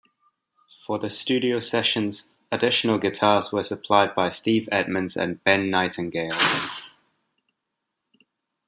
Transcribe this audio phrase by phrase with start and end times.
[0.83, 6.35] For the studio sessions additional guitars were supplied by Steve Edmonds and Ben Nightingale.